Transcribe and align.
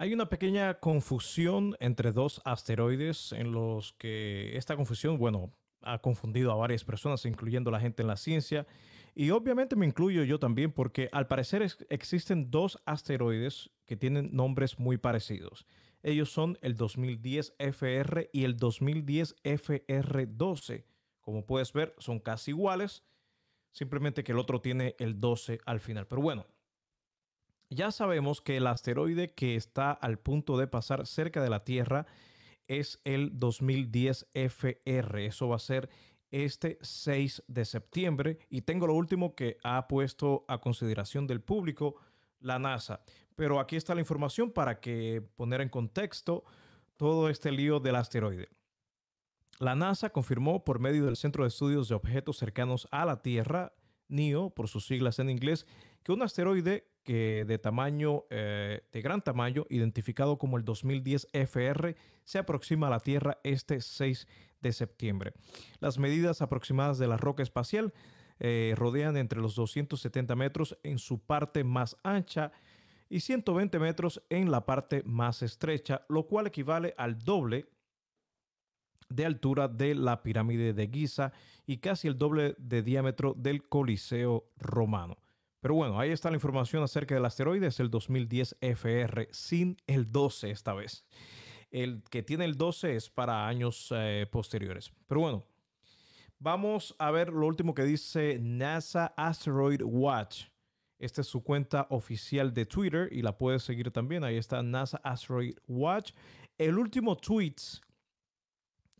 Hay 0.00 0.14
una 0.14 0.30
pequeña 0.30 0.80
confusión 0.80 1.76
entre 1.78 2.10
dos 2.10 2.40
asteroides 2.46 3.32
en 3.32 3.52
los 3.52 3.92
que 3.98 4.56
esta 4.56 4.74
confusión, 4.74 5.18
bueno, 5.18 5.52
ha 5.82 5.98
confundido 5.98 6.52
a 6.52 6.56
varias 6.56 6.84
personas, 6.84 7.26
incluyendo 7.26 7.70
la 7.70 7.80
gente 7.80 8.00
en 8.00 8.08
la 8.08 8.16
ciencia. 8.16 8.66
Y 9.14 9.28
obviamente 9.28 9.76
me 9.76 9.84
incluyo 9.84 10.24
yo 10.24 10.38
también 10.38 10.72
porque 10.72 11.10
al 11.12 11.26
parecer 11.26 11.60
existen 11.90 12.50
dos 12.50 12.80
asteroides 12.86 13.68
que 13.84 13.98
tienen 13.98 14.30
nombres 14.32 14.78
muy 14.78 14.96
parecidos. 14.96 15.66
Ellos 16.02 16.32
son 16.32 16.56
el 16.62 16.76
2010 16.76 17.56
FR 17.58 18.30
y 18.32 18.44
el 18.44 18.56
2010 18.56 19.36
FR12. 19.44 20.86
Como 21.20 21.44
puedes 21.44 21.74
ver, 21.74 21.94
son 21.98 22.20
casi 22.20 22.52
iguales, 22.52 23.04
simplemente 23.70 24.24
que 24.24 24.32
el 24.32 24.38
otro 24.38 24.62
tiene 24.62 24.96
el 24.98 25.20
12 25.20 25.60
al 25.66 25.80
final. 25.80 26.06
Pero 26.06 26.22
bueno, 26.22 26.46
ya 27.70 27.92
sabemos 27.92 28.40
que 28.40 28.56
el 28.56 28.66
asteroide 28.66 29.32
que 29.32 29.56
está 29.56 29.92
al 29.92 30.18
punto 30.18 30.58
de 30.58 30.66
pasar 30.66 31.06
cerca 31.06 31.42
de 31.42 31.50
la 31.50 31.64
Tierra 31.64 32.06
es 32.66 33.00
el 33.04 33.38
2010 33.38 34.28
FR. 34.34 35.26
Eso 35.26 35.48
va 35.48 35.56
a 35.56 35.60
ser 35.60 35.88
este 36.30 36.78
6 36.82 37.44
de 37.46 37.64
septiembre. 37.64 38.38
Y 38.48 38.62
tengo 38.62 38.86
lo 38.86 38.94
último 38.94 39.34
que 39.34 39.58
ha 39.62 39.88
puesto 39.88 40.44
a 40.48 40.60
consideración 40.60 41.26
del 41.26 41.40
público 41.40 41.96
la 42.40 42.58
NASA. 42.58 43.02
Pero 43.36 43.60
aquí 43.60 43.76
está 43.76 43.94
la 43.94 44.00
información 44.00 44.50
para 44.50 44.80
que 44.80 45.22
poner 45.36 45.60
en 45.60 45.68
contexto 45.68 46.44
todo 46.96 47.28
este 47.28 47.52
lío 47.52 47.80
del 47.80 47.96
asteroide. 47.96 48.48
La 49.58 49.74
NASA 49.74 50.10
confirmó 50.10 50.64
por 50.64 50.78
medio 50.78 51.04
del 51.04 51.16
Centro 51.16 51.44
de 51.44 51.48
Estudios 51.48 51.88
de 51.88 51.94
Objetos 51.94 52.38
Cercanos 52.38 52.88
a 52.90 53.04
la 53.04 53.22
Tierra, 53.22 53.72
NIO, 54.10 54.50
por 54.50 54.68
sus 54.68 54.86
siglas 54.86 55.18
en 55.18 55.30
inglés, 55.30 55.66
que 56.02 56.12
un 56.12 56.22
asteroide 56.22 56.86
que 57.02 57.44
de 57.46 57.58
tamaño, 57.58 58.24
eh, 58.30 58.82
de 58.92 59.02
gran 59.02 59.22
tamaño, 59.22 59.66
identificado 59.70 60.38
como 60.38 60.58
el 60.58 60.64
2010 60.64 61.28
FR, 61.32 61.96
se 62.24 62.38
aproxima 62.38 62.88
a 62.88 62.90
la 62.90 63.00
Tierra 63.00 63.38
este 63.42 63.80
6 63.80 64.28
de 64.60 64.72
septiembre. 64.72 65.32
Las 65.78 65.98
medidas 65.98 66.42
aproximadas 66.42 66.98
de 66.98 67.08
la 67.08 67.16
roca 67.16 67.42
espacial 67.42 67.94
eh, 68.38 68.74
rodean 68.76 69.16
entre 69.16 69.40
los 69.40 69.54
270 69.54 70.34
metros 70.36 70.78
en 70.82 70.98
su 70.98 71.18
parte 71.18 71.64
más 71.64 71.96
ancha 72.02 72.52
y 73.08 73.20
120 73.20 73.78
metros 73.78 74.22
en 74.30 74.50
la 74.50 74.64
parte 74.64 75.02
más 75.04 75.42
estrecha, 75.42 76.06
lo 76.08 76.26
cual 76.26 76.46
equivale 76.46 76.94
al 76.96 77.18
doble 77.18 77.66
de 79.10 79.26
altura 79.26 79.68
de 79.68 79.94
la 79.94 80.22
pirámide 80.22 80.72
de 80.72 80.88
Giza 80.88 81.32
y 81.66 81.78
casi 81.78 82.08
el 82.08 82.16
doble 82.16 82.54
de 82.58 82.82
diámetro 82.82 83.34
del 83.36 83.68
Coliseo 83.68 84.50
romano. 84.56 85.18
Pero 85.60 85.74
bueno, 85.74 86.00
ahí 86.00 86.10
está 86.10 86.30
la 86.30 86.36
información 86.36 86.82
acerca 86.82 87.14
del 87.14 87.26
asteroide, 87.26 87.66
es 87.66 87.80
el 87.80 87.90
2010 87.90 88.56
FR, 88.60 89.28
sin 89.30 89.76
el 89.86 90.10
12 90.10 90.50
esta 90.50 90.72
vez. 90.72 91.04
El 91.70 92.02
que 92.10 92.22
tiene 92.22 92.46
el 92.46 92.56
12 92.56 92.96
es 92.96 93.10
para 93.10 93.46
años 93.46 93.92
eh, 93.94 94.26
posteriores. 94.30 94.90
Pero 95.06 95.20
bueno, 95.20 95.46
vamos 96.38 96.96
a 96.98 97.10
ver 97.10 97.32
lo 97.32 97.46
último 97.46 97.74
que 97.74 97.84
dice 97.84 98.38
NASA 98.40 99.12
Asteroid 99.16 99.82
Watch. 99.84 100.46
Esta 100.98 101.20
es 101.20 101.26
su 101.26 101.42
cuenta 101.42 101.86
oficial 101.90 102.52
de 102.52 102.66
Twitter 102.66 103.08
y 103.12 103.22
la 103.22 103.36
puedes 103.36 103.62
seguir 103.62 103.90
también. 103.90 104.24
Ahí 104.24 104.36
está 104.36 104.62
NASA 104.62 105.00
Asteroid 105.04 105.56
Watch. 105.66 106.12
El 106.58 106.78
último 106.78 107.16
tweet 107.16 107.56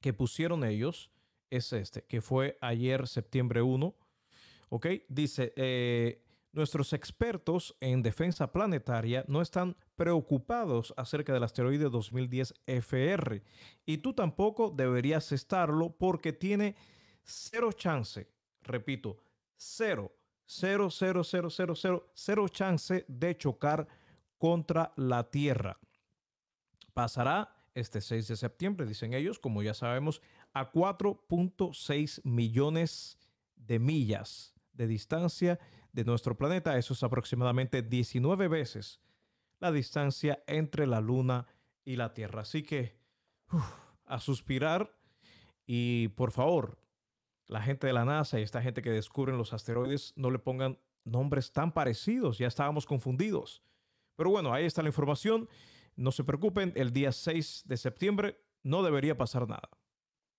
que 0.00 0.12
pusieron 0.12 0.64
ellos 0.64 1.10
es 1.50 1.72
este, 1.72 2.02
que 2.04 2.20
fue 2.20 2.58
ayer, 2.60 3.06
septiembre 3.06 3.62
1. 3.62 3.94
¿Ok? 4.70 4.86
Dice, 5.08 5.52
eh, 5.56 6.22
Nuestros 6.52 6.94
expertos 6.94 7.76
en 7.78 8.02
defensa 8.02 8.50
planetaria 8.50 9.24
no 9.28 9.42
están 9.42 9.76
preocupados 9.96 10.94
acerca 10.96 11.32
del 11.34 11.44
asteroide 11.44 11.90
2010 11.90 12.54
FR 12.66 13.42
y 13.84 13.98
tú 13.98 14.14
tampoco 14.14 14.70
deberías 14.74 15.30
estarlo 15.32 15.90
porque 15.90 16.32
tiene 16.32 16.74
cero 17.22 17.70
chance, 17.72 18.30
repito, 18.62 19.18
cero, 19.56 20.10
cero, 20.46 20.88
cero, 20.90 21.22
cero, 21.22 21.50
cero, 21.50 21.74
cero, 21.76 22.10
cero 22.14 22.48
chance 22.48 23.04
de 23.06 23.36
chocar 23.36 23.86
contra 24.38 24.92
la 24.96 25.30
Tierra. 25.30 25.78
Pasará 26.94 27.54
este 27.78 28.00
6 28.00 28.28
de 28.28 28.36
septiembre, 28.36 28.86
dicen 28.86 29.14
ellos, 29.14 29.38
como 29.38 29.62
ya 29.62 29.74
sabemos, 29.74 30.22
a 30.52 30.72
4.6 30.72 32.20
millones 32.24 33.18
de 33.56 33.78
millas 33.78 34.54
de 34.72 34.86
distancia 34.86 35.58
de 35.92 36.04
nuestro 36.04 36.36
planeta. 36.36 36.78
Eso 36.78 36.94
es 36.94 37.02
aproximadamente 37.02 37.82
19 37.82 38.48
veces 38.48 39.00
la 39.60 39.72
distancia 39.72 40.42
entre 40.46 40.86
la 40.86 41.00
Luna 41.00 41.46
y 41.84 41.96
la 41.96 42.14
Tierra. 42.14 42.42
Así 42.42 42.62
que 42.62 42.96
a 44.06 44.20
suspirar 44.20 44.94
y 45.66 46.08
por 46.08 46.32
favor, 46.32 46.78
la 47.46 47.62
gente 47.62 47.86
de 47.86 47.92
la 47.92 48.04
NASA 48.04 48.38
y 48.38 48.42
esta 48.42 48.62
gente 48.62 48.82
que 48.82 48.90
descubren 48.90 49.38
los 49.38 49.52
asteroides 49.52 50.12
no 50.16 50.30
le 50.30 50.38
pongan 50.38 50.78
nombres 51.04 51.52
tan 51.52 51.72
parecidos. 51.72 52.38
Ya 52.38 52.46
estábamos 52.46 52.86
confundidos. 52.86 53.62
Pero 54.16 54.30
bueno, 54.30 54.52
ahí 54.52 54.64
está 54.64 54.82
la 54.82 54.88
información. 54.88 55.48
No 55.98 56.12
se 56.12 56.22
preocupen, 56.22 56.72
el 56.76 56.92
día 56.92 57.10
6 57.10 57.64
de 57.66 57.76
septiembre 57.76 58.38
no 58.62 58.84
debería 58.84 59.18
pasar 59.18 59.48
nada. 59.48 59.68